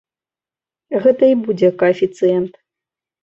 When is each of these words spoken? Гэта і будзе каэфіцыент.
Гэта 1.03 1.23
і 1.33 1.37
будзе 1.45 1.69
каэфіцыент. 1.83 2.53